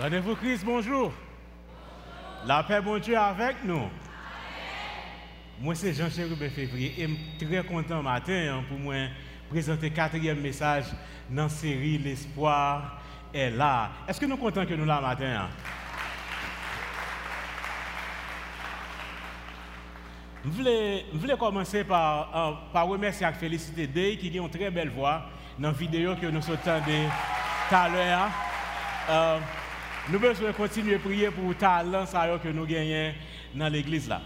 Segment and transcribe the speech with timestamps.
[0.00, 1.12] Rendez-vous Christ, bonjour.
[2.46, 3.90] La paix, bon Dieu, avec nous.
[5.60, 8.94] Moi, c'est jean Robert Février et je suis très content matin hein, pour moi
[9.50, 10.86] présenter le quatrième message
[11.28, 13.02] dans la série L'espoir
[13.34, 13.90] est là.
[14.08, 15.42] Est-ce que nous sommes contents que nous là matin?
[15.42, 15.50] Hein?
[20.42, 24.90] Je voulais, commencer par, euh, par remercier et féliciter Day qui a une très belle
[24.90, 25.26] voix
[25.58, 26.70] dans la vidéo que nous sommes tout
[27.76, 28.30] à l'heure.
[30.10, 32.04] Nous devons continuer à prier pour le talent
[32.42, 33.12] que nous gagnons
[33.54, 34.20] dans l'église là.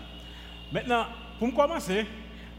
[0.73, 1.05] Maintenant,
[1.39, 2.07] pour commencer,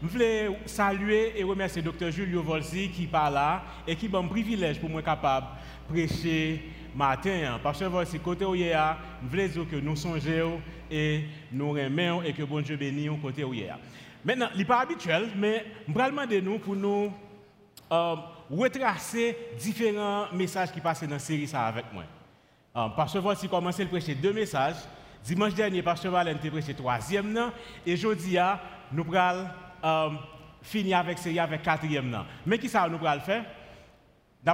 [0.00, 2.12] je voulais saluer et remercier Dr.
[2.12, 5.48] Julio Volsi qui parle là et qui m'a un privilège pour moi capable
[5.88, 6.62] de prêcher
[6.94, 7.58] matin.
[7.60, 12.32] Parce que Volsi, côté où je voulais dire que nous songeons et nous remercions et
[12.32, 13.52] que bon Dieu bénisse côté où.
[14.24, 17.12] Maintenant, ce n'est pas habituel, mais je vais demander nous pour nous
[17.90, 18.14] euh,
[18.48, 22.04] retracer différents messages qui passent dans la série ça avec moi.
[22.78, 24.76] Um, Pasteur Volsi commencé à prêcher deux messages.
[25.24, 27.50] Dimanche dernier, Pasteur Valen a prêché troisième.
[27.84, 28.38] Et aujourd'hui,
[28.92, 29.48] nous allons
[29.82, 30.18] um,
[30.62, 32.24] finir avec série avec quatrième.
[32.46, 33.44] Mais qui ça nous allons faire?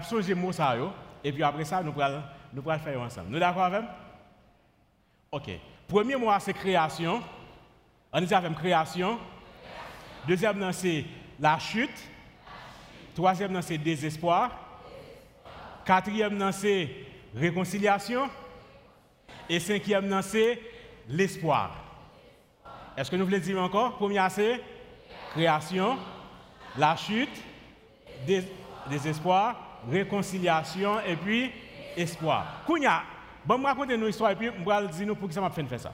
[0.09, 0.75] Changer mot ça.
[1.23, 2.23] Et puis après ça, nous allons
[2.55, 3.29] nous faire ensemble.
[3.29, 3.85] Nous d'accord avec
[5.31, 5.51] Ok.
[5.87, 7.23] Premier mot, c'est création.
[8.11, 9.19] On dit avec création.
[10.27, 11.05] Deuxième, c'est
[11.39, 12.09] la chute.
[13.15, 14.51] Troisième, c'est désespoir.
[15.85, 16.89] Quatrième, c'est
[17.35, 18.29] réconciliation.
[19.49, 20.61] Et cinquième, c'est
[21.09, 21.77] l'espoir.
[22.97, 24.61] Est-ce que nous voulons dire encore Premier, c'est
[25.33, 25.99] création,
[26.79, 27.29] la chute,
[28.89, 31.51] désespoir, réconciliation et puis
[31.97, 32.63] espoir.
[32.67, 33.03] Kounya,
[33.45, 35.65] bon, me raconter une histoire et puis je vais dire pour qui ça m'a fait
[35.65, 35.93] faire ça.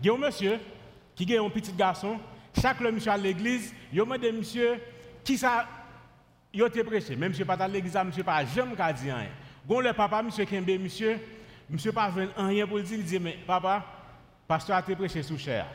[0.00, 0.58] Il y a un monsieur
[1.14, 2.18] qui a un petit garçon,
[2.58, 4.80] chaque le monsieur à l'église, il y a un monsieur
[5.22, 5.66] qui ça,
[6.52, 7.14] il a prêché.
[7.14, 9.28] Même monsieur pas à l'église, monsieur pas jamais dit rien.
[9.68, 11.20] Bon, le papa, monsieur Kembe, monsieur,
[11.68, 13.84] monsieur pas rien pour dire, il dit, mais papa,
[14.46, 15.66] pasteur a été prêché sous chair.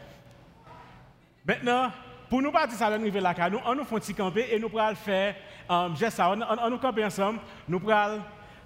[1.46, 1.92] Maintenant,
[2.28, 4.16] pour nous partir ça, nous là, nous, on nous fait petit
[4.50, 5.36] et nous pourrons faire,
[5.70, 6.36] um, ça, on,
[6.72, 8.20] nous ensemble, nous pourrons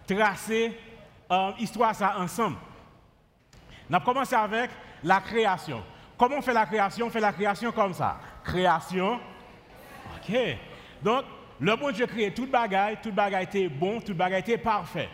[0.07, 0.79] tracer
[1.59, 2.55] l'histoire ça ensemble.
[3.91, 4.69] On a commencé avec
[5.03, 5.83] la création.
[6.17, 7.07] Comment on fait la création?
[7.07, 8.17] On fait la création comme ça.
[8.45, 9.19] Création.
[10.15, 10.37] OK.
[11.03, 11.25] Donc,
[11.59, 15.09] le bon Dieu créé toute bagaille, toute bagaille était bon, toute bagaille était parfait.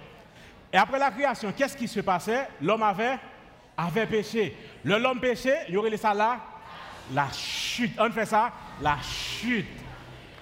[0.72, 2.48] Et après la création, qu'est-ce qui se passait?
[2.62, 3.18] L'homme avait,
[3.78, 4.58] avait péché.
[4.84, 6.40] Le l'homme péché, il y aurait ça là
[7.14, 7.94] La chute.
[8.00, 9.68] On fait ça La chute.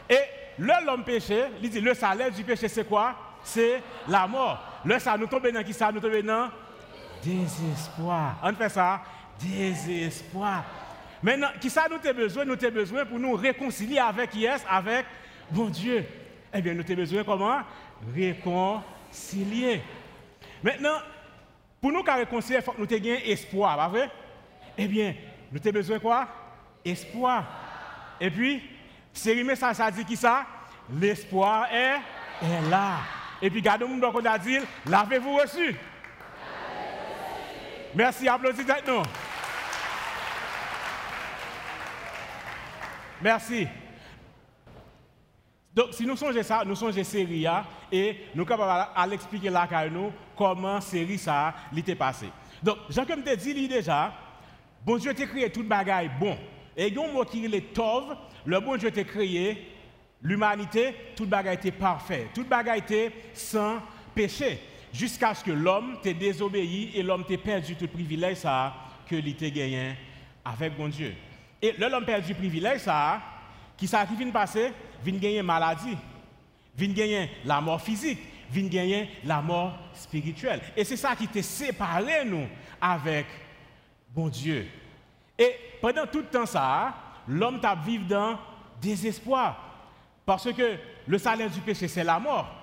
[0.10, 0.20] Et
[0.58, 3.16] le l'homme péché, il le salaire du péché c'est quoi?
[3.44, 4.82] C'est la mort.
[4.86, 5.92] Le ça nous tombe dans qui ça?
[5.92, 6.50] Nous tombe dans
[7.24, 8.38] désespoir.
[8.44, 9.02] On fait ça
[9.40, 10.64] Désespoir.
[11.24, 12.46] Maintenant, qui ça nous avons besoin?
[12.46, 15.06] Nous avons besoin pour nous réconcilier avec yes, avec
[15.52, 16.06] bon Dieu.
[16.54, 17.60] Eh bien, nous avons besoin comment?
[18.16, 19.82] Réconcilier.
[20.64, 20.98] Maintenant,
[21.80, 24.12] pour nous réconcilier, nous ayons espoir, pas vrai?
[24.78, 25.16] Eh bien,
[25.52, 26.28] nous avons besoin quoi?
[26.84, 27.46] Espoir.
[28.20, 28.62] Et puis,
[29.14, 30.46] série message, ça dit qui ça?
[30.94, 32.00] L'espoir est,
[32.70, 32.98] là.
[33.42, 35.76] Et puis, gardez nous qu'on a dit, l'avez-vous reçu?
[37.94, 39.04] Merci, applaudissez nous.
[43.22, 43.68] Merci.
[45.74, 47.46] Donc, si nous songeons ça, nous songeons série
[47.92, 49.50] et nous sommes capables à l'expliquer
[49.90, 52.28] nous comment série ça l'était passé.
[52.62, 54.14] Donc, Jean comme te dit déjà,
[54.86, 56.38] bon Dieu t'a créé toute bagaille bon.
[56.76, 59.68] Et il y a un mot qui est tov, le bon Dieu t'a créé
[60.22, 63.80] l'humanité, toute bagaille était parfait, toute bagaille était sans
[64.14, 64.60] péché,
[64.94, 68.74] jusqu'à ce que l'homme t'ait désobéi et l'homme t'ait perdu tout privilège ça
[69.08, 69.96] que l'était gagné
[70.44, 71.14] avec bon Dieu.
[71.62, 73.22] Et l'homme perdu privilège ça,
[73.82, 74.72] qui ça qui vient passer?
[75.04, 75.98] Vient gagner maladie,
[76.78, 78.20] vient gagner la mort physique,
[78.52, 80.62] vient gagner la mort spirituelle.
[80.78, 82.48] Et c'est ça qui t'a séparé nous
[82.80, 83.26] avec
[84.14, 84.68] bon Dieu.
[85.36, 86.94] Et pendant tout le temps ça,
[87.28, 88.38] l'homme t'a vivre dans
[88.80, 89.58] désespoir.
[90.28, 90.78] Parce que
[91.08, 92.54] le salaire du péché, c'est la mort.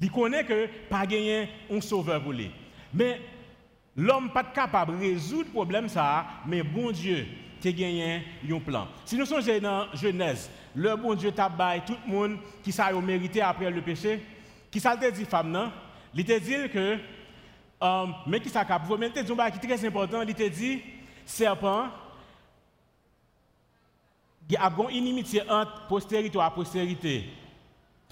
[0.00, 2.52] Il connaît que pas gagner un sauveur pour lui.
[2.94, 3.20] Mais
[3.96, 7.26] l'homme pas capable de résoudre le problème ça, mais bon Dieu,
[7.60, 8.88] tu gagné un plan.
[9.04, 11.50] Si nous sommes dans Genèse, le bon Dieu t'a
[11.86, 14.24] tout le monde qui s'est mérité après le péché,
[14.70, 15.72] qui s'est dit femme non,
[16.14, 16.98] il t'a dit que
[18.26, 20.82] mais qui s'est capable, mais t'a dit qui très important, il t'a dit
[21.24, 21.88] serpent
[24.50, 27.24] il a une inimitié entre postérité et postérité.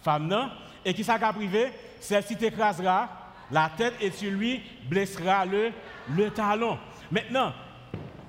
[0.02, 0.50] Femme non,
[0.84, 3.08] et qui s'est privé, celle-ci t'écrasera
[3.50, 5.72] la tête et tu lui blessera le,
[6.10, 6.78] le talon.
[7.10, 7.52] Maintenant,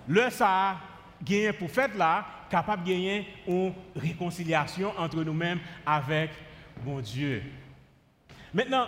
[0.08, 0.78] le ça
[1.24, 6.32] gagner pour faire là, capable de gagner une réconciliation entre nous-mêmes avec
[6.86, 7.44] mon Dieu.
[8.54, 8.88] Maintenant,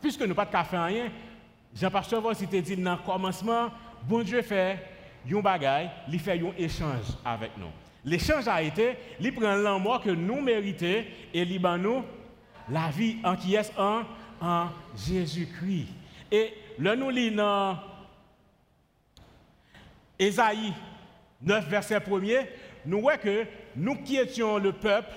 [0.00, 1.10] puisque nous pas de faire rien,
[1.74, 3.70] Jean-Pasteur Voss dit dans le commencement,
[4.02, 4.78] bon Dieu fait
[5.30, 7.70] un bagage, il fait un échange avec nous.
[8.04, 12.02] L'échange a été, il prend l'amour que nous méritons et il nous
[12.68, 14.02] la vie en qui est en,
[14.40, 15.88] en Jésus-Christ.
[16.32, 17.78] Et le nous lit dans
[20.18, 20.72] Ésaïe
[21.42, 22.46] 9, verset 1er,
[22.86, 23.46] nous voyons que
[23.76, 25.12] nous qui étions le peuple,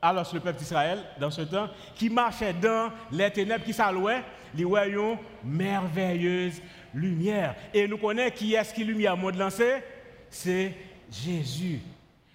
[0.00, 4.22] alors le peuple d'Israël, dans ce temps, qui marchait dans les ténèbres, qui s'allouait,
[4.54, 6.60] nous voyons merveilleuse
[6.94, 7.54] lumière.
[7.74, 9.82] Et nous connaissons qui est-ce qui lumière monde lancé
[10.30, 10.72] C'est
[11.10, 11.80] Jésus.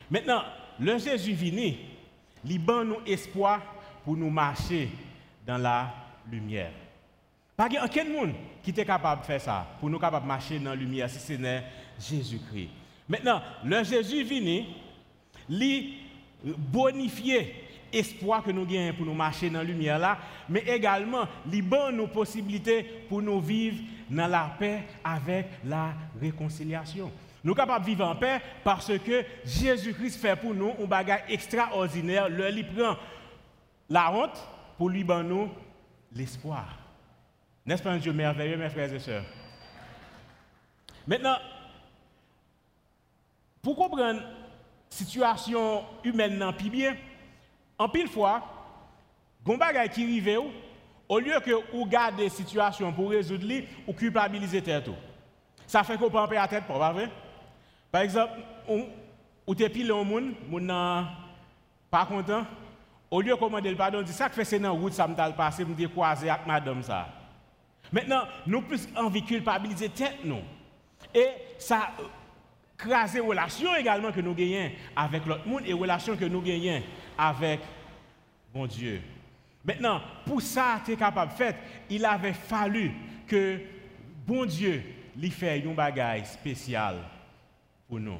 [0.10, 0.44] Maintenant,
[0.80, 1.76] le Jésus venu,
[2.46, 3.62] il nous espoir
[4.04, 4.90] pour nous marcher
[5.46, 5.94] dans la
[6.30, 6.72] lumière.
[7.56, 8.34] Pas aucun monde
[8.64, 11.20] qui est capable de faire ça, pour nous capable de marcher dans la lumière, si
[11.20, 11.64] ce n'est
[12.00, 12.70] Jésus-Christ.
[13.08, 14.64] Maintenant, le Jésus venu,
[15.50, 15.96] lui
[16.44, 17.56] bonifier
[17.94, 20.18] espoir que nous gagnons pour nous marcher dans la lumière là,
[20.48, 23.78] mais également, lui donne nos possibilités pour nous vivre
[24.10, 27.12] dans la paix avec la réconciliation.
[27.44, 31.22] Nous sommes capables de vivre en paix parce que Jésus-Christ fait pour nous un bagage
[31.28, 32.30] extraordinaire.
[32.30, 32.96] Le lui prend
[33.90, 35.50] la honte pour lui donner
[36.14, 36.78] l'espoir.
[37.66, 39.26] N'est-ce pas un Dieu merveilleux, mes frères et sœurs?
[41.08, 41.38] Maintenant,
[43.62, 44.26] pour comprendre la
[44.90, 46.38] situation humaine
[46.70, 46.96] bien,
[47.78, 48.42] en pile fois,
[49.46, 50.40] il y a qui arrive,
[51.10, 53.46] au lieu que vous gardez la situation pour résoudre,
[53.88, 54.96] ou culpabiliser tout.
[55.68, 57.10] Ça fait qu'on peut en à tête, pas vrai?
[57.92, 58.34] Par exemple,
[59.48, 61.08] ou tu pile un monde, monde
[61.90, 62.46] pas content,
[63.10, 65.16] au lieu de commander le pardon, dit ça que fait c'est dans route, ça me
[65.16, 67.08] t'a passé, me croiser avec madame ça.
[67.92, 70.40] Maintenant, nous plus envie culpabiliser tête nous.
[71.14, 71.28] Et
[71.60, 71.90] ça
[72.82, 76.82] crase les relations également que nous gagnons avec l'autre monde et relations que nous gagnons
[77.18, 77.60] avec
[78.54, 79.02] mon Dieu.
[79.64, 81.56] Maintenant, pour ça, tu capable de faire,
[81.90, 82.92] il avait fallu
[83.28, 83.60] que
[84.26, 84.84] bon Dieu
[85.16, 86.98] lui fasse un bagage spécial
[87.88, 88.18] pour nous.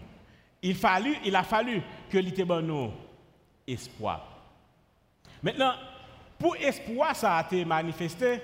[0.62, 2.92] Il, fallu, il a fallu que lui te nous
[3.68, 4.28] espoir.
[5.42, 5.74] Maintenant,
[6.38, 8.40] pour espoir, ça a été manifesté.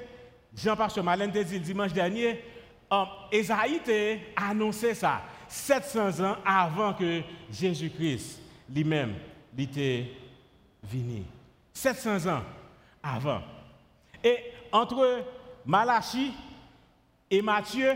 [0.56, 2.42] Jean-Pasteur Malin te dit dimanche dernier,
[2.90, 3.80] um, Esaïe
[4.36, 7.22] a annoncé ça 700 ans avant que
[7.52, 8.40] Jésus-Christ
[8.74, 9.16] lui-même
[9.58, 10.08] était
[10.84, 11.24] venu.
[11.74, 12.44] 700 ans
[13.02, 13.42] avant.
[14.24, 14.38] Et
[14.72, 15.24] entre
[15.66, 16.34] Malachie
[17.30, 17.94] et Matthieu,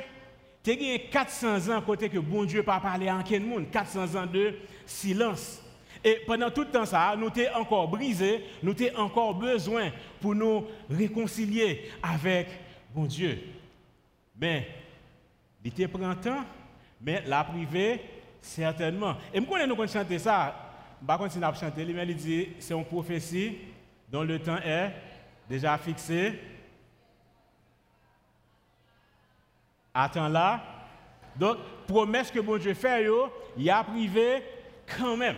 [0.66, 4.16] il y a 400 ans côté que bon Dieu pas parlé à aucun monde, 400
[4.16, 4.54] ans de
[4.86, 5.62] silence.
[6.04, 10.66] Et pendant tout le temps nous sommes encore brisés, nous avons encore besoin pour nous
[10.90, 12.48] réconcilier avec
[12.94, 13.40] bon Dieu.
[14.40, 14.68] Mais
[15.64, 16.44] il était prend temps,
[17.04, 18.02] mais la privée,
[18.42, 19.16] certainement.
[19.34, 20.56] Et je connais nous chanter ça,
[21.06, 23.58] pas continuer à chanter, mais il dit c'est une prophétie
[24.10, 24.92] dont le temps est
[25.50, 26.40] déjà fixé.
[29.94, 30.62] Attends là.
[31.36, 31.58] Donc,
[31.88, 33.06] promesse que bon Dieu fait,
[33.58, 34.44] il y a privé
[34.98, 35.38] quand même.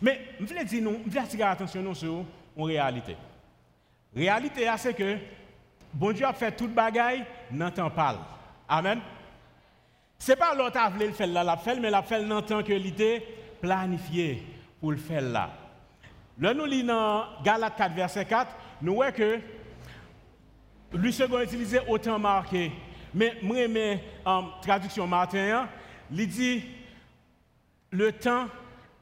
[0.00, 2.24] Mais je voulais dire, nous, je attirer attention sur
[2.56, 3.16] une réalité.
[4.14, 5.16] Réalité, c'est que
[5.92, 7.24] bon Dieu a fait toute bagaille
[7.70, 8.18] temps parle.
[8.68, 9.00] Amen.
[10.22, 12.42] Ce n'est pas l'autre qui voulu le faire là, la fait, mais la fait dans
[12.42, 13.26] temps que l'idée
[13.60, 14.40] planifié
[14.80, 15.50] pour le faire là.
[16.38, 19.40] Là, nous lisons dans Galates 4, verset 4, nous voyons que
[20.92, 22.70] lui second utilisé autant marqué.
[23.12, 23.66] Mais moi,
[24.24, 25.68] en traduction Martin, hein,
[26.12, 26.62] il dit
[27.90, 28.46] le temps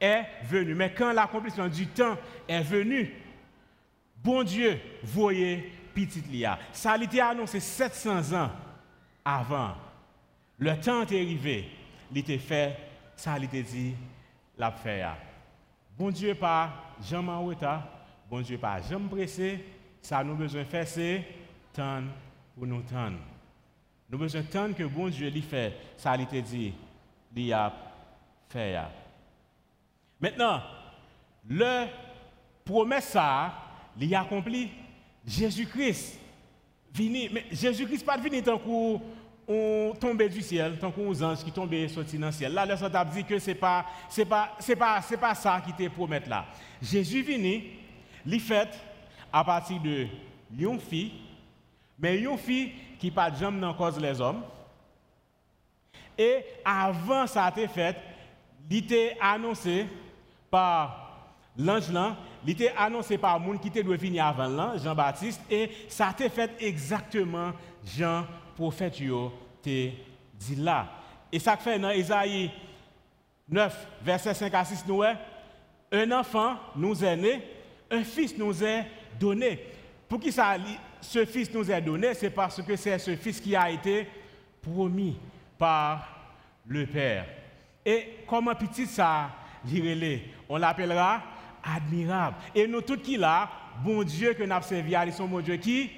[0.00, 0.74] est venu.
[0.74, 2.16] Mais quand l'accomplissement du temps
[2.48, 3.14] est venu,
[4.24, 6.58] bon Dieu, voyez petit Lia.
[6.72, 8.50] Ça a été annoncé 700 ans
[9.22, 9.74] avant.
[10.60, 11.70] Le temps est arrivé,
[12.12, 12.76] il était fait,
[13.16, 13.94] ça a été dit,
[14.58, 15.02] l'a fait.
[15.98, 16.70] Bon Dieu pas
[17.02, 17.82] jamais en retard,
[18.28, 19.64] bon Dieu pas jamais pressé,
[20.02, 21.24] ça nous besoin faire c'est
[21.72, 22.02] temps
[22.54, 23.16] pour nous tendre.
[24.10, 26.74] Nous besoin de que bon Dieu lui fait, ça a été dit,
[27.34, 27.72] il a
[28.50, 28.78] fait.
[30.20, 30.60] Maintenant,
[31.48, 31.86] le
[32.62, 33.54] promesse ça,
[33.98, 34.68] il accompli.
[35.26, 36.20] Jésus-Christ
[36.98, 38.58] mais Jésus-Christ pas venu tant
[39.50, 42.52] qu'on tombé du ciel, tant qu'on anges qui tombaient sortis dans le ciel.
[42.52, 46.22] Là, le a dit que pas c'est pas pas c'est pas ça qui te promet
[46.28, 46.46] là.
[46.80, 47.64] Jésus vini,
[48.24, 48.68] il fait
[49.32, 50.06] à partir de
[50.56, 51.12] une fille,
[51.98, 54.42] mais une fille qui pas jamais dans cause les hommes.
[56.16, 57.96] Et avant ça a été fait,
[58.70, 59.86] il était annoncé
[60.48, 61.26] par
[61.56, 65.70] l'ange là, il était annoncé par le monde qui était venir avant là, Jean-Baptiste, et
[65.88, 67.52] ça a été fait exactement
[67.84, 68.24] Jean,
[68.60, 68.98] prophète,
[69.62, 69.88] te
[70.34, 70.86] dit là.
[71.32, 72.50] Et ça fait dans Isaïe
[73.48, 75.02] 9, verset 5 à 6, nous
[75.92, 77.42] un enfant nous est né,
[77.90, 78.84] un fils nous est
[79.18, 79.64] donné.
[80.06, 80.56] Pour qui ça
[81.00, 84.06] ce Fils nous est donné, c'est parce que c'est ce Fils qui a été
[84.60, 85.16] promis
[85.56, 86.06] par
[86.66, 87.24] le Père.
[87.86, 89.30] Et comme un petit ça,
[90.48, 91.22] on l'appellera
[91.64, 92.36] admirable.
[92.54, 93.48] Et nous tous qui là,
[93.82, 95.90] bon Dieu que nous servi, ils sont bon Dieu qui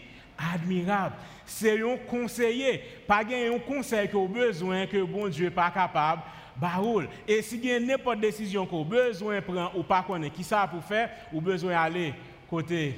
[0.55, 1.15] admirable.
[1.45, 6.23] C'est un conseiller, pas un conseil que besoin que bon Dieu pas capable
[6.57, 7.09] baroul.
[7.27, 10.85] Et si y a n'importe décision qu'on besoin prendre ou pas connaître qui ça pour
[10.85, 12.15] faire, ou besoin aller
[12.49, 12.95] côté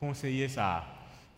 [0.00, 0.84] conseiller ça.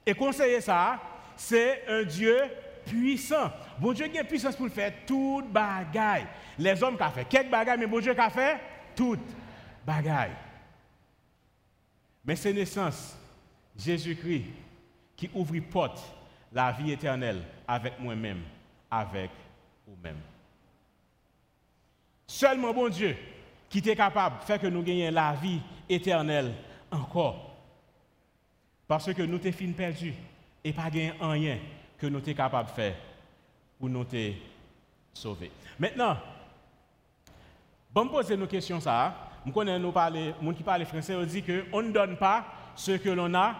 [0.04, 0.98] Et conseiller ça,
[1.36, 2.38] c'est un Dieu
[2.86, 3.50] puissant.
[3.78, 6.26] Bon Dieu a puissance pour faire toute bagaille.
[6.58, 8.58] Les hommes qui fait quelques bagailles, mais bon Dieu qui a fait
[8.94, 9.20] toute
[9.86, 10.32] bagaille.
[12.24, 13.16] Mais c'est naissance,
[13.78, 14.44] Jésus-Christ,
[15.20, 16.00] qui ouvre porte
[16.50, 18.40] la vie éternelle avec moi-même,
[18.90, 19.30] avec
[19.86, 20.16] vous-même.
[22.26, 23.14] Seulement bon Dieu
[23.68, 25.60] qui est capable de faire que nous gagnions la vie
[25.90, 26.54] éternelle
[26.90, 27.54] encore.
[28.88, 30.14] Parce que nous sommes fin perdus
[30.64, 31.58] et pas gagné rien
[31.98, 32.96] que nous sommes capables de faire
[33.78, 34.06] pour nous
[35.12, 35.50] sauver.
[35.78, 36.16] Maintenant,
[37.92, 39.28] bon poser nos questions ça.
[39.44, 43.10] Je connais nous parler, qui parlent français, on dit qu'on ne donne pas ce que
[43.10, 43.54] l'on a,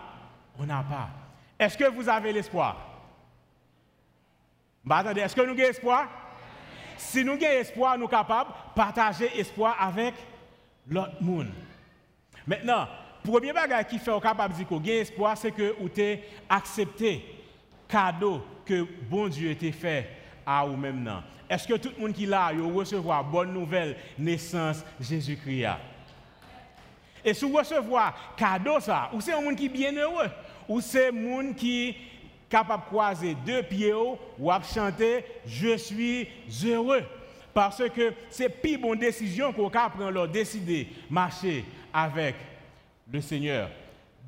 [0.58, 1.19] on n'a pas.
[1.60, 2.74] Est-ce que vous avez l'espoir?
[4.82, 6.08] Bah, attendez, est-ce que nous avons espoir?
[6.96, 10.14] Si nous avons espoir, nous sommes capables de partager espoir avec
[10.88, 11.50] l'autre monde.
[12.46, 12.88] Maintenant,
[13.22, 17.26] premier bagage qui fait capable de dire qu'on espoir, c'est que vous avez accepté
[17.86, 20.08] cadeau que bon Dieu a fait
[20.46, 21.22] à vous-même.
[21.46, 25.66] Est-ce que tout le monde qui là, il recevoir bonne nouvelle, naissance Jésus-Christ?
[27.22, 27.86] Et si vous recevez
[28.34, 30.30] cadeau ça, ou c'est un monde qui est bien heureux,
[30.70, 31.96] ou c'est monde qui
[32.48, 33.92] capable de croiser deux pieds
[34.38, 36.28] ou à chanter Je suis
[36.64, 37.02] heureux.
[37.52, 42.36] Parce que c'est plus bonne décision qu'on peut prendre leur décider marcher avec
[43.12, 43.68] le Seigneur.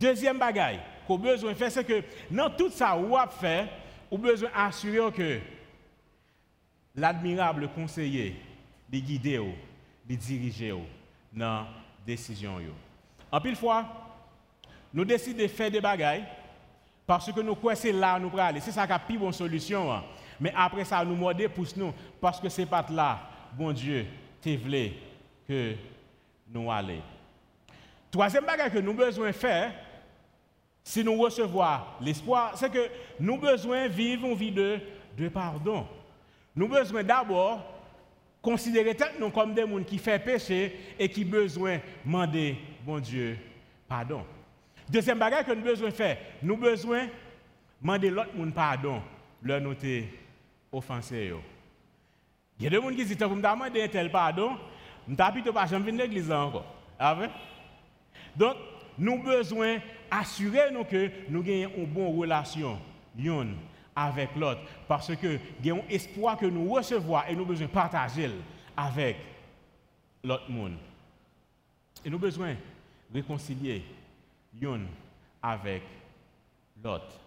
[0.01, 3.69] Deuxième bagaille qu'on a besoin faire, c'est que dans tout ça, a fait,
[4.11, 5.39] on a besoin d'assurer que
[6.97, 8.35] l'admirable conseiller,
[8.91, 9.41] les guider,
[10.09, 10.75] les diriger
[11.33, 11.67] dans la
[12.05, 12.57] décision.
[13.31, 14.02] En pile fois,
[14.93, 16.25] nous décidons de faire des bagailles
[17.07, 18.61] parce que nous croyons c'est là nous pour aller.
[18.61, 19.93] C'est ça qui a plus bonne solution.
[19.93, 20.05] Hein.
[20.41, 21.93] Mais après ça, nous morder pour nous.
[22.21, 23.21] Parce que c'est pas là,
[23.57, 24.07] bon Dieu,
[24.41, 24.95] tu voulais
[25.47, 25.75] que
[26.49, 27.03] nous allions.
[28.11, 29.73] Troisième bagage que nous avons besoin de faire,
[30.85, 31.65] si nous recevons
[32.01, 35.87] l'espoir, c'est que nous avons besoin de vivre une vie de, pardon.
[36.55, 37.61] Nous avons besoin d'abord
[38.43, 43.39] considérer nous comme des gens qui font péché et qui besoin de demander, bon Dieu,
[43.89, 44.25] pardon.
[44.93, 47.11] Deuxième bagage que nous avons besoin faire, nous avons besoin de
[47.81, 49.01] demander l'autre monde pardon,
[49.43, 50.07] leur noter
[50.71, 51.33] offensé.
[52.59, 54.51] Il y a des gens qui disent, je me demande un tel pardon,
[55.09, 56.67] je ne plutôt pas jamais venir l'église encore.
[56.99, 57.17] Ah
[58.37, 58.55] Donc,
[58.99, 59.79] nous avons besoin
[60.11, 62.79] d'assurer nous que nous ayons une bonne relation
[63.97, 64.61] avec l'autre.
[64.87, 68.31] Parce que nous avons espoir que nous recevons et nous avons besoin de partager
[68.77, 69.17] avec
[70.23, 70.77] l'autre monde.
[72.05, 72.51] Et nous avons besoin
[73.11, 73.83] de réconcilier
[74.61, 74.81] yon
[75.43, 75.83] avec
[76.83, 77.19] l'autre.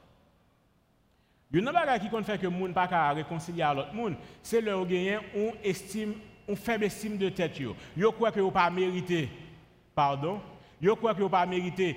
[1.52, 5.20] Une chose qui fait que moun pas ka réconcilier avec l'autre monde, c'est leur gagner
[5.36, 6.16] on estime,
[6.48, 7.76] on faible estime de tête yo.
[7.96, 9.30] Yo croit que yo pas mérité
[9.94, 10.42] pardon,
[10.82, 11.96] yo croit que yo pas mérité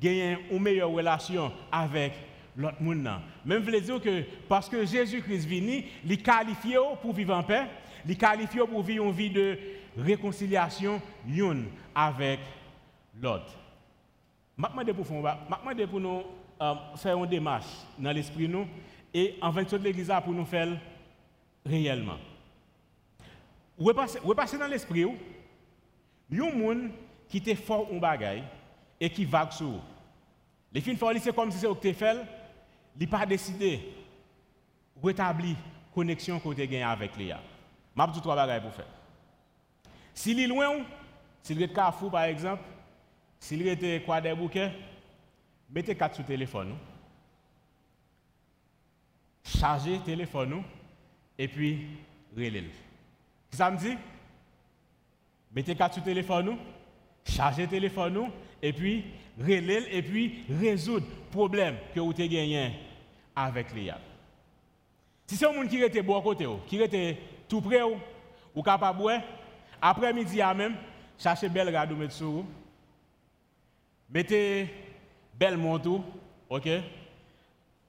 [0.00, 2.12] gagner une meilleure relation avec
[2.56, 3.08] l'autre monde.
[3.44, 7.66] Même veux dire que parce que Jésus-Christ vini, il qualifie pour vivre en paix,
[8.06, 9.58] il qualifie pour vivre une vie de
[9.96, 12.40] réconciliation yon avec
[13.20, 13.56] l'autre.
[14.58, 16.22] Je demande pour nous
[16.96, 18.66] faire une démarche dans l'esprit nous
[19.14, 20.76] et en fonction de l'église pour nous faire
[21.64, 22.18] réellement.
[23.78, 25.06] Repasser dans l'esprit,
[26.30, 26.90] il y a des gens
[27.28, 28.42] qui était fort en bagaille
[29.00, 29.80] et qui vague sur vous.
[30.72, 32.16] Les filles forts, c'est comme si tu fait,
[32.98, 33.80] il n'a pas décidé
[34.96, 37.36] de rétablir la connexion que gagnée avec les gens.
[37.96, 38.86] Je vais trois bagailles pour faire.
[40.12, 40.84] S'il est loin,
[41.44, 42.62] s'il est carrefour par exemple,
[43.40, 44.72] s'il était quoi des bouquets,
[45.70, 46.74] mettez quatre sur le téléphone.
[49.44, 50.62] Chargez téléphone
[51.38, 51.86] et puis
[52.36, 52.70] relève.
[53.50, 53.96] Ça me dit?
[55.54, 56.56] Mettez quatre sur le téléphone,
[57.24, 58.30] chargez le téléphone
[58.62, 59.04] et puis
[59.38, 62.72] relève et puis résoudre problème que vous avez gagné
[63.34, 63.92] avec les
[65.26, 67.16] Si c'est un monde qui était bon côté, qui était
[67.48, 67.82] tout près,
[68.54, 69.22] ou capable,
[69.80, 70.74] après-midi même,
[71.18, 72.44] cherchez belle radio mettre sur
[74.10, 74.68] Mettez
[75.38, 76.04] belle manteau,
[76.48, 76.68] ok?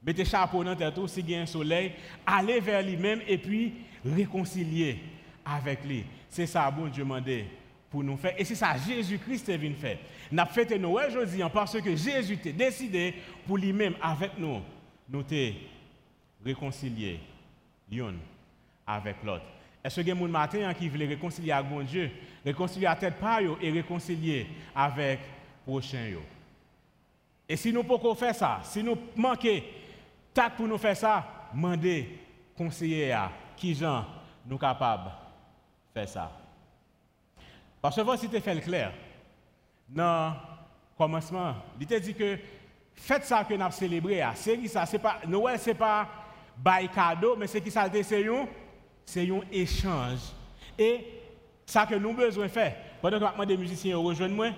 [0.03, 1.93] Mettez chapeau dans tête, si il y a un soleil,
[2.25, 3.73] allez vers lui-même et puis
[4.05, 4.99] réconcilier
[5.45, 6.05] avec lui.
[6.29, 7.45] C'est ça, bon Dieu demandé
[7.89, 8.33] pour nous faire.
[8.37, 9.97] Et c'est ça, Jésus-Christ est venu faire.
[10.31, 13.15] Nous avons fêté Noël aujourd'hui parce que Jésus a décidé
[13.47, 14.61] pour lui-même, avec nous,
[15.09, 15.25] nous
[16.45, 17.19] réconcilier
[17.91, 18.13] l'un
[18.85, 19.45] avec l'autre.
[19.83, 22.11] Est-ce que matin qui veulent réconcilier avec mon Dieu,
[22.45, 25.19] réconcilier à tête par et réconcilier avec
[27.47, 29.61] Et si nous pouvons faire ça, si nous manquons
[30.33, 32.19] tact pour nous faire ça, demandez
[32.55, 34.05] conseiller à qui gens
[34.45, 36.31] nous capables de faire ça.
[37.81, 38.93] Parce que voici tu fait le clair.
[39.87, 40.35] Dans le
[40.97, 42.37] commencement, il t'a dit que
[42.93, 44.23] faites ça que nous avons célébré.
[44.35, 46.07] C'est ça, c'est pas Noël, c'est pas
[46.57, 47.89] bail cadeau, mais c'est qui ça?
[49.05, 50.19] C'est un échange.
[50.77, 51.05] Et
[51.65, 54.49] ça que nous besoin faire, pendant que des musiciens rejoignent moi,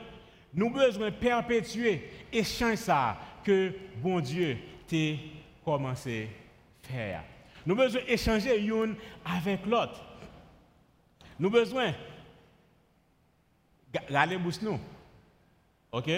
[0.54, 5.16] nous besoin perpétuer échange ça que bon Dieu t'a
[5.64, 6.30] commencé
[6.84, 7.24] à faire.
[7.66, 8.94] Nous besoin échanger l'un
[9.26, 10.04] avec l'autre.
[11.40, 11.94] Nous besoin
[14.08, 14.80] Regardez bouche nous.
[15.92, 16.10] OK?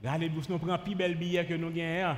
[0.00, 2.16] Regardez bouche nous prend plus belle billet que nous gagnons.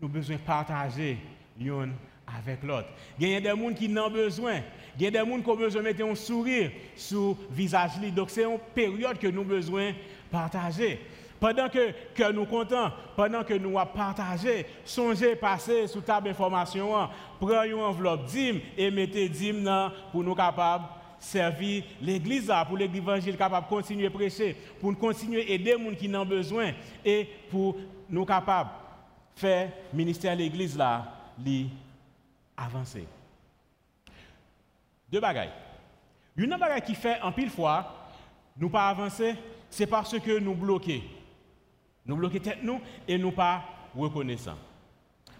[0.00, 1.18] Nous besoin partager
[1.60, 1.90] l'un
[2.26, 2.88] avec l'autre.
[3.18, 4.60] Il y a des gens qui n'ont besoin.
[4.96, 7.92] Il y a des gens qui ont besoin de mettre un sourire sur le visage.
[8.14, 9.96] Donc c'est une période que nous avons besoin de
[10.32, 10.98] partager.
[11.38, 17.08] Pendant que, que nous comptons, pendant que nous partagé, songez passer sous table d'information,
[17.40, 19.70] prenez une enveloppe d'hymne et mettez d'hymne
[20.10, 20.84] pour nous capables
[21.22, 25.94] servir l'église pour l'évangile capable de continuer à prêcher, pour continuer à aider les gens
[25.96, 26.72] qui en ont besoin
[27.04, 27.76] et pour
[28.10, 28.70] nous capables
[29.34, 30.78] de faire le ministère de l'église
[32.56, 33.06] avancer.
[35.10, 35.52] Deux bagailles.
[36.36, 38.08] Une bagaille qui fait en pile fois,
[38.56, 39.34] nous pas avancer,
[39.72, 41.00] c'est parce que nous bloquons.
[42.04, 43.64] Nous bloquons tête nous et nous pas
[43.96, 44.58] reconnaissants.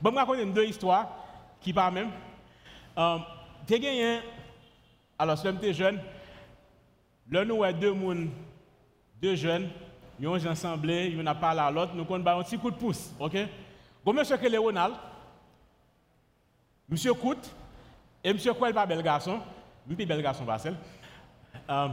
[0.00, 1.08] Bon, je vais raconter deux histoires
[1.60, 2.10] qui parlent même.
[2.96, 3.18] Euh,
[3.68, 4.20] gagné
[5.18, 6.00] alors, si j'étais jeune,
[7.30, 8.30] là, nous avons deux
[9.20, 9.68] deux jeunes,
[10.18, 13.14] ils ont ensemble, ils ont parlé à l'autre, nous avons un petit coup de pouce.
[13.20, 13.36] OK?
[14.04, 14.94] Bon, monsieur que Ronald,
[16.88, 17.54] monsieur Coute,
[18.24, 19.38] et monsieur Kouel, pas bel garçon,
[19.88, 20.74] petit bel garçon, Marcel.
[21.70, 21.88] Euh,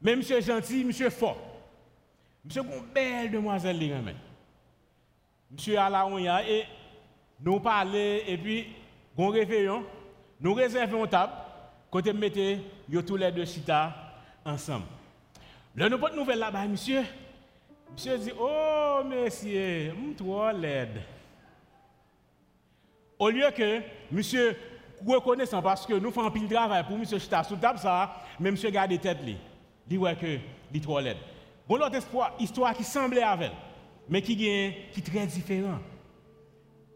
[0.00, 1.38] mais monsieur gentil, monsieur fort.
[2.44, 3.92] Monsieur une belle demoiselle, les
[5.50, 6.06] Monsieur à la
[6.48, 6.64] et
[7.40, 8.66] nous parlons, et puis,
[9.16, 9.84] bon réveillon,
[10.40, 11.32] nous réservons table.
[11.90, 12.60] Côté mettez
[13.06, 13.94] tous les deux chita
[14.44, 14.86] ensemble.
[15.74, 17.02] Le nous pas nouvelle là-bas, monsieur.
[17.92, 21.02] Monsieur dit "Oh monsieur, trop laide."
[23.18, 24.56] Au lieu que monsieur
[25.04, 28.70] reconnaissant parce que nous faisons pile travail pour monsieur chita sous table ça, mais monsieur
[28.70, 29.36] garde tête li.
[29.90, 30.38] Dit ouais que
[30.72, 31.18] li trop laide.
[31.68, 33.50] Bon l'autre espoir, histoire qui semblait avec
[34.08, 35.78] mais qui est qui très différent.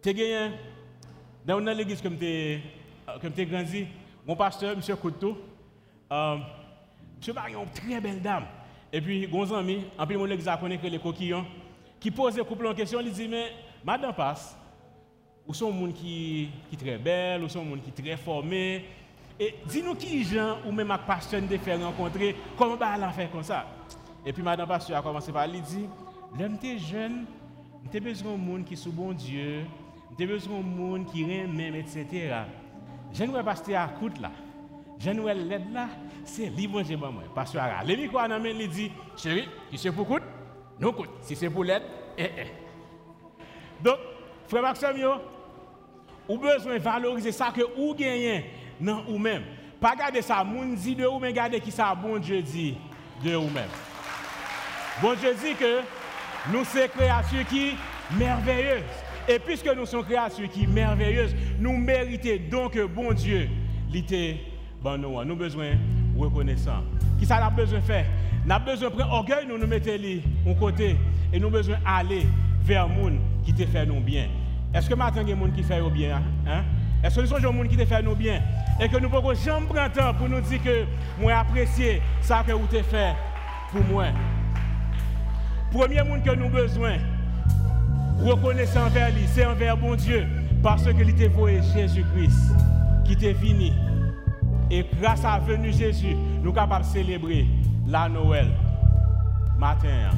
[0.03, 0.53] Tu gagné
[1.45, 2.61] dans l'église comme tu
[3.21, 3.87] comme tu grandi
[4.27, 4.97] mon pasteur, M.
[4.97, 5.37] Couteau,
[6.11, 6.37] euh,
[7.27, 7.35] M.
[7.35, 8.47] Marion, une très belle dame.
[8.93, 11.45] Et puis, mon ami, en plus, mon l'exa connaît que les coquillons,
[12.01, 13.53] qui pose le couple en question, il dit, mais,
[13.85, 14.57] madame passe,
[15.47, 18.85] ou sont monde qui qui très belle, ou sont monde qui très formé.
[19.38, 23.31] Et dis-nous qui gens ou même un pasteur de faire rencontrer, comment bah la faire
[23.31, 23.66] comme ça?
[24.25, 25.88] Et puis madame pasteur a commencé par lui dire,
[26.38, 27.27] l'homme t'es jeune,
[27.90, 29.64] t'es besoin de monde qui sous bon Dieu,
[30.16, 32.35] t'es besoin de monde qui aime même etc.
[33.12, 34.31] Je ne pas pasteur à coûte là.
[34.99, 35.88] Je ne l'aide là,
[36.25, 37.12] c'est libre de moi.
[37.35, 40.23] Pasteur a le micro en il dit, chérie, si c'est pour coûte,
[40.79, 41.11] nous coûte.
[41.20, 41.83] Si c'est pour l'aide,
[42.16, 43.83] eh eh.
[43.83, 43.99] Donc,
[44.47, 44.97] frère Maxime,
[46.29, 48.44] vous avez besoin de valoriser ça que vous gagnez
[48.81, 49.43] dans vous-même.
[49.81, 52.77] Pas garder ça, moun dit de vous, mais garder qui ça, bon Dieu dit
[53.25, 53.69] de vous-même.
[55.03, 55.81] Bon Dieu dit que
[56.53, 57.75] nous sommes créatures qui
[58.17, 58.83] merveilleuses.
[59.29, 63.49] Et puisque nous sommes créatures qui merveilleuses, nous méritons donc bon Dieu,
[63.91, 64.41] l'été,
[64.83, 66.85] bon nous, nous besoin de reconnaissance.
[67.19, 68.07] Qui ça a besoin de faire
[68.45, 70.97] Nous avons besoin de prendre orgueil, nous nous mettons de côté
[71.33, 72.27] et nous avons besoin d'aller
[72.63, 74.29] vers le monde qui te fait nous bien.
[74.75, 76.65] Est-ce que maintenant il y a des gens qui nous bien hein?
[77.03, 78.43] Est-ce que nous sommes des gens qui te fait nous bien?
[78.81, 80.85] Et que nous pouvons jamais prendre temps pour nous dire que
[81.21, 83.15] moi apprécié ça que vous avez fait
[83.71, 84.07] pour moi.
[85.71, 86.97] Premier monde que nous avons besoin,
[88.21, 90.27] reconnaissant envers lui, c'est envers bon Dieu,
[90.63, 92.53] parce qu'il était voué Jésus-Christ
[93.05, 93.71] qui était venu.
[94.71, 97.47] Et grâce à venu Jésus, nous sommes capables de célébrer
[97.87, 98.49] la Noël
[99.59, 100.11] matin.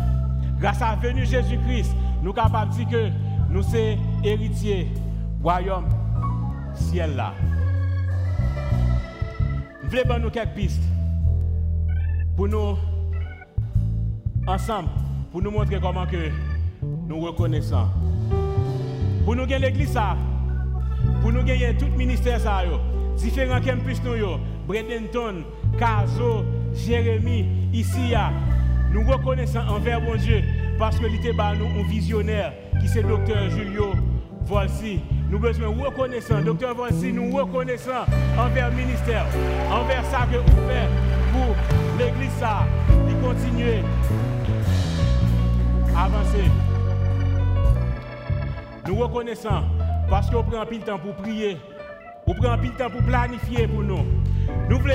[0.59, 3.09] Grâce à venu Jésus-Christ, nous sommes capables de dire que
[3.51, 4.89] nous sommes héritiers
[5.43, 5.89] royaume
[6.75, 7.33] ciel là.
[9.89, 10.83] Je voulais nous quelques pistes
[12.37, 12.77] pour nous,
[14.47, 14.89] ensemble,
[15.31, 16.05] pour nous montrer comment
[17.07, 17.87] nous reconnaissons.
[19.25, 19.97] Pour nous gagner l'église,
[21.23, 22.63] pour nous gagner tout le ministère, ça,
[23.17, 25.45] différents campus, nous, Bradenton,
[25.79, 26.45] Caso,
[26.75, 28.13] Jérémie, ici,
[28.93, 30.43] nous reconnaissons envers bon Dieu
[30.81, 33.93] parce que était nous un visionnaire qui c'est docteur Julio
[34.47, 35.01] Volsi.
[35.29, 37.91] Nous besoin reconnaissant, docteur Volsi, nous reconnaissons
[38.39, 39.27] envers le ministère,
[39.71, 40.89] envers ça que vous faites
[41.33, 41.57] pour
[41.99, 43.83] l'église ça, de continuer
[45.97, 46.45] à avancer.
[48.87, 49.65] Nous reconnaissons
[50.09, 51.57] parce qu'on prend de temps pour prier,
[52.27, 54.05] on prend de temps pour planifier pour nous.
[54.71, 54.95] Nous voulons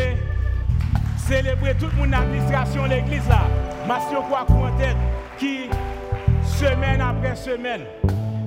[1.18, 3.42] célébrer toute mon administration l'église là.
[3.86, 4.96] Monsieur quoi en tête
[5.38, 5.68] qui
[6.44, 7.82] semaine après semaine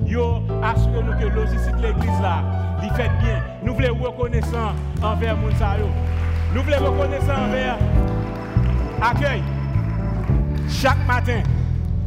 [0.05, 2.43] yo assuré nous que logistique l'église là,
[2.95, 3.41] fait bien.
[3.63, 5.53] Nous voulons reconnaissant envers moun
[6.53, 7.77] Nous voulons reconnaissant envers
[9.01, 9.43] accueil.
[10.69, 11.41] Chaque matin,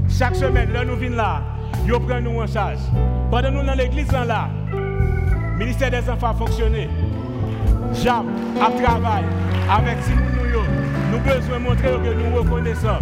[0.08, 1.42] chaque semaine, là nous venons là,
[1.86, 2.78] yo prend nous en charge.
[3.30, 4.48] Pendant nous dans l'église là,
[5.56, 6.88] ministère des enfants a fonctionné.
[7.94, 8.26] Jam
[8.60, 9.26] a travaillé
[9.70, 13.00] avec nous, nous besoin montrer que nous reconnaissons.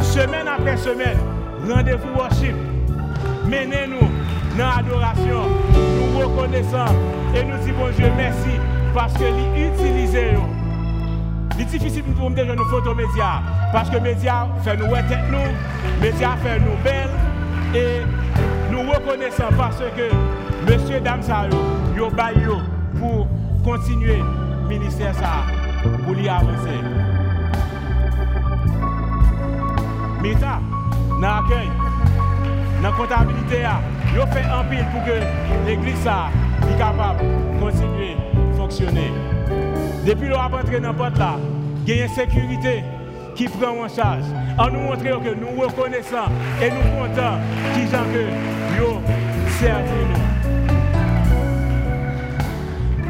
[0.00, 1.18] Semaine après semaine,
[1.68, 2.54] rendez-vous worship.
[3.46, 4.08] Menez-nous
[4.60, 5.42] dans l'adoration.
[5.74, 6.94] Nous reconnaissons
[7.34, 8.60] et nous disons bon Dieu merci
[8.94, 10.34] parce que l'utiliser.
[11.56, 13.42] C'est difficile pour nous de nous photos médias
[13.72, 17.10] parce que médias font nous tête nous, médias font nous belles
[17.74, 18.00] et
[18.70, 21.46] nous reconnaissons parce que monsieur, dame, ça,
[21.96, 22.10] yo,
[22.98, 23.28] pour
[23.64, 24.22] continuer
[24.68, 25.44] ministère ça,
[26.04, 26.80] pour y avancer.
[30.22, 30.60] Mita,
[31.10, 31.68] dans l'accueil,
[32.82, 33.64] dans la comptabilité,
[34.14, 36.30] yo fait un pile pour que l'église soit
[36.78, 38.16] capable de continuer
[38.52, 39.12] à fonctionner.
[40.06, 41.36] Depuis qu'on a entré dans porte là,
[41.86, 42.84] il y a une sécurité
[43.34, 44.24] qui prend en charge.
[44.58, 46.28] En nous montrant que nous reconnaissons
[46.62, 47.38] et nous comptons
[47.74, 48.26] qui gens que
[48.78, 49.00] nous
[49.58, 50.20] servons.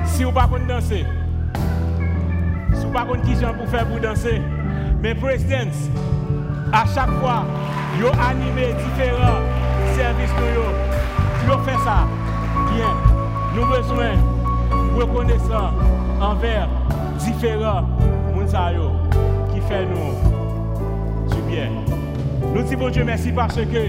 [0.04, 1.06] Si vous ne pouvez pas danser,
[2.74, 4.40] si vous ne pouvez pas qui gens pour faire pour danser,
[5.02, 5.70] mais président,
[6.72, 7.44] à chaque fois,
[7.98, 9.40] vous animé différents
[9.96, 10.89] services pour
[11.56, 11.64] vous.
[11.64, 12.06] fait ça,
[12.74, 12.94] bien.
[13.54, 14.14] Nous besoin
[14.70, 15.72] de reconnaissance
[16.20, 16.68] envers
[17.18, 17.84] différents
[18.56, 18.92] gens
[19.52, 21.70] qui font nous du bien.
[22.54, 23.88] Nous disons Dieu merci parce que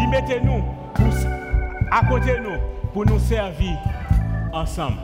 [0.00, 0.62] il mettez nous
[1.90, 2.58] à côté de nous
[2.92, 3.76] pour nous servir
[4.52, 4.96] ensemble.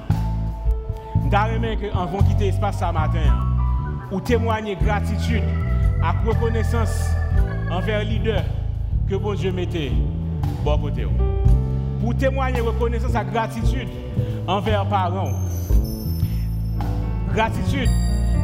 [1.16, 3.20] Nous avons que en vont quitter l'espace ce matin
[4.10, 5.42] ou témoigner gratitude
[6.02, 7.10] à reconnaissance
[7.70, 8.42] envers le leader
[9.08, 9.92] que bon Dieu mettait
[10.64, 11.06] bon côté.
[12.14, 13.88] Pour témoigner reconnaissance et gratitude
[14.46, 15.32] envers parents.
[17.34, 17.88] Gratitude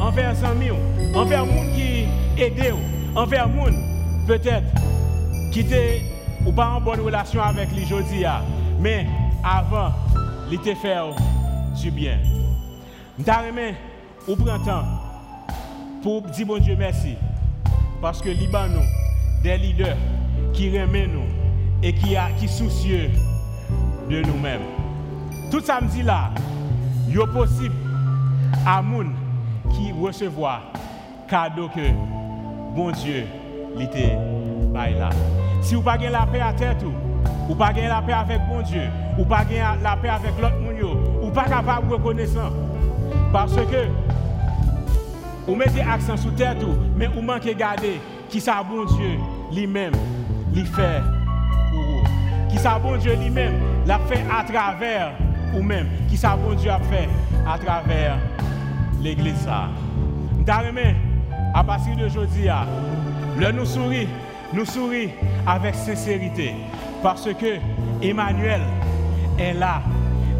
[0.00, 0.70] envers amis,
[1.14, 2.04] envers gens qui
[2.42, 2.74] aident,
[3.14, 3.72] envers gens
[4.26, 4.66] peut-être
[5.52, 6.02] qui étaient
[6.44, 8.24] ou pas en bonne relation avec les aujourd'hui,
[8.80, 9.06] mais
[9.44, 9.92] avant,
[10.48, 10.96] il était fait
[11.80, 12.18] du bien.
[13.18, 13.24] Nous
[14.26, 14.84] ou prend temps
[16.02, 17.14] pour dire bon Dieu merci.
[18.02, 18.82] Parce que Libanon,
[19.44, 19.96] des leaders
[20.52, 21.28] qui remettent nous
[21.82, 23.10] et qui, a, qui soucieux
[24.10, 24.62] de nous-mêmes.
[25.50, 26.30] Tout samedi là,
[27.08, 27.74] il est possible
[28.66, 29.12] à moun
[29.70, 30.62] qui recevoir
[31.28, 31.80] cadeau que
[32.74, 33.24] bon Dieu
[33.76, 34.18] l'était
[34.74, 35.10] là.
[35.62, 36.84] Si vous pas la paix à tête,
[37.48, 38.82] ou pas la paix avec bon Dieu,
[39.16, 39.44] ou pas
[39.82, 42.50] la paix avec l'autre monde, ou pas capable de reconnaissant.
[43.32, 43.86] Parce que
[45.46, 49.18] vous mettez accent sur tout, mais vous manquez garder qui ça bon Dieu
[49.52, 49.92] lui-même,
[50.52, 51.00] lui fait
[51.70, 52.48] pour vous.
[52.48, 53.54] Qui ça bon Dieu lui-même
[53.86, 55.12] l'a fait à travers
[55.52, 55.88] vous-même.
[56.08, 57.08] Qui ça bon Dieu a fait
[57.46, 58.18] à travers
[59.02, 59.68] l'église ça.
[61.54, 62.48] à partir d'aujourd'hui,
[63.38, 64.08] le nous sourit,
[64.52, 65.10] nous sourit
[65.46, 66.54] avec sincérité.
[67.02, 67.56] Parce que
[68.02, 68.60] Emmanuel
[69.38, 69.82] est là.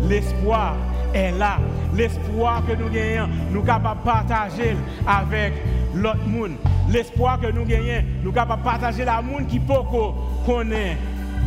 [0.03, 0.74] L'espoir
[1.14, 1.59] est là.
[1.94, 4.76] L'espoir que nous gagnons, nous capables de partager
[5.07, 5.55] avec
[5.94, 6.53] l'autre monde.
[6.88, 9.74] L'espoir que nous gagnons, nous capables de partager la monde qui peut
[10.46, 10.98] connaître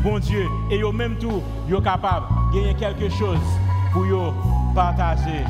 [0.04, 0.46] bon Dieu.
[0.70, 3.40] Et yo même tout, yo capable de gagner quelque chose
[3.94, 4.34] pour
[4.76, 5.44] partager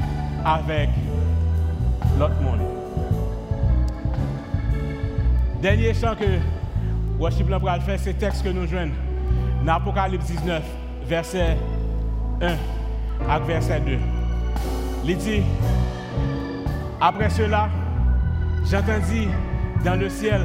[0.46, 0.90] avec
[2.20, 2.60] l'autre monde.
[5.62, 6.26] Dernier chant que
[7.20, 8.92] Worship Lamp faire, c'est le texte que nous jouons
[9.66, 10.62] dans Apocalypse 19,
[11.08, 11.58] verset
[12.42, 12.56] 1
[13.30, 13.98] à verset 2.
[15.06, 15.42] Il dit,
[17.00, 17.70] après cela,
[18.70, 19.28] j'entendis
[19.86, 20.42] dans le ciel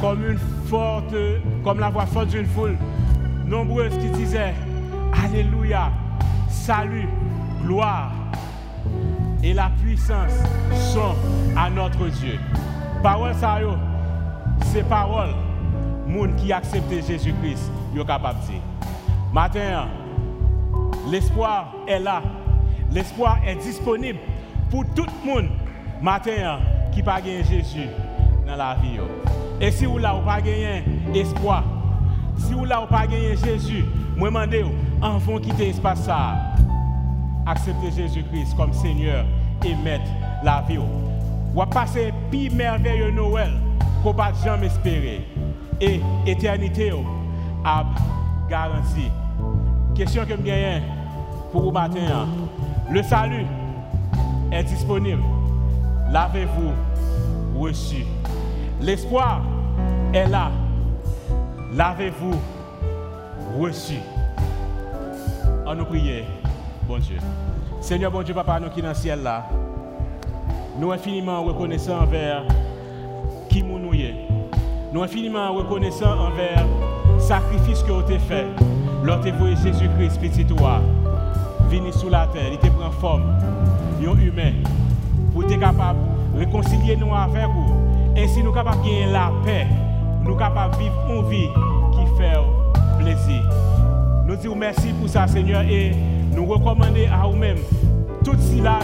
[0.00, 1.14] comme une forte,
[1.64, 2.76] comme la voix forte d'une foule
[3.48, 4.54] nombreuse qui disait
[5.24, 5.90] Alléluia,
[6.48, 7.08] salut,
[7.62, 8.12] gloire
[9.42, 10.32] et la puissance
[10.92, 11.14] sont
[11.56, 12.38] à notre Dieu.
[13.02, 13.58] Parole ça
[14.72, 15.30] c'est parole
[16.06, 18.60] monde qui accepte Jésus-Christ, est capable dire.
[19.32, 19.88] Matin,
[21.10, 22.22] l'espoir est là.
[22.90, 24.18] L'espoir est disponible
[24.70, 25.48] pour tout le monde
[26.00, 26.60] matin
[26.92, 27.88] qui pas gagné Jésus
[28.46, 28.96] dans la vie.
[28.96, 29.04] yo.
[29.60, 30.84] Et si vous là, vous pas gagné
[31.14, 31.64] espoir,
[32.38, 33.84] si vous là, vous pas gagné Jésus,
[34.16, 34.64] moi demandez,
[35.02, 36.36] en vont quitter l'espace ça.
[37.46, 39.24] Acceptez Jésus-Christ comme Seigneur
[39.64, 40.10] et Maître
[40.44, 40.78] la vie.
[41.54, 43.52] Vous passer plus merveilleux Noël
[44.02, 45.26] qu'on pas jamais espérer.
[45.80, 46.92] Et éternité
[47.64, 47.84] a
[48.50, 49.10] garanti.
[49.94, 50.82] Question que je gagne
[51.52, 52.00] pour vous matin.
[52.12, 52.26] hein.
[52.90, 53.46] Le salut
[54.52, 55.22] est disponible.
[56.10, 56.72] L'avez-vous
[57.58, 58.04] reçu?
[58.80, 59.42] L'espoir
[60.12, 60.50] est là.
[61.74, 62.34] L'avez-vous
[63.58, 63.98] reçu?
[65.66, 66.24] On nous prie,
[66.86, 67.18] bon Dieu.
[67.80, 69.46] Seigneur, bon Dieu, Papa, nous qui dans le ciel là,
[70.78, 72.42] nous infiniment reconnaissants envers
[73.50, 73.92] qui nous nous.
[74.92, 76.64] Nous infiniment reconnaissants envers
[77.12, 78.46] le sacrifice que vous avez fait.
[79.04, 80.80] Lorsque vous Jésus-Christ, petit toi,
[81.68, 83.34] venu sous la terre, il te prend forme,
[84.00, 84.52] un humain,
[85.32, 85.98] pour être capable
[86.34, 87.74] de réconcilier nous avec vous.
[88.16, 89.66] Ainsi, nous sommes capables de gagner la paix.
[90.22, 91.48] Nous capables de vivre une vie
[91.92, 92.38] qui fait
[92.98, 93.42] plaisir.
[94.26, 95.92] Nous disons merci pour ça, Seigneur, et
[96.34, 97.58] nous recommandons à vous-même,
[98.24, 98.80] tout cela,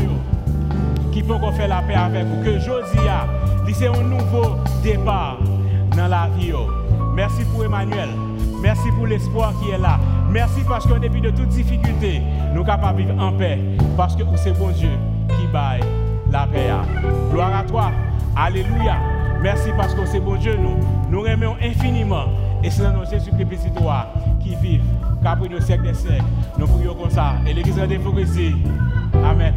[1.13, 2.43] qui peut faire la paix avec vous.
[2.43, 3.27] Que Josia,
[3.73, 5.39] c'est un nouveau départ
[5.97, 6.53] dans la vie.
[7.15, 8.09] Merci pour Emmanuel.
[8.63, 9.99] Merci pour l'espoir qui est là.
[10.31, 13.59] Merci parce qu'en dépit de toutes difficultés, nous sommes capables de vivre en paix.
[13.97, 14.89] Parce que c'est bon Dieu
[15.29, 15.83] qui baille
[16.31, 16.71] la paix.
[17.31, 17.91] Gloire à toi.
[18.37, 18.97] Alléluia.
[19.43, 20.79] Merci parce que c'est bon Dieu nous.
[21.11, 22.27] Nous aimons infiniment.
[22.63, 24.07] Et c'est dans Jésus-Christ petit toi
[24.43, 24.81] qui vit,
[25.23, 26.25] qu'après nos siècles des siècles,
[26.59, 27.35] nous prions comme ça.
[27.47, 28.55] Et l'Église de ici.
[29.23, 29.55] Amen.